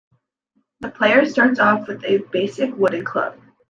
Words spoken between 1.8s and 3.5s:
with a basic wooden club.